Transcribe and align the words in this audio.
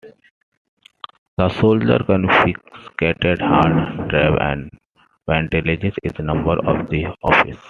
The 1.37 1.47
soldiers 1.49 2.01
confiscated 2.07 3.39
hard 3.39 4.09
drives 4.09 4.37
and 4.41 4.71
vandalized 5.29 5.99
a 6.17 6.21
number 6.23 6.53
of 6.67 6.89
the 6.89 7.05
offices. 7.21 7.57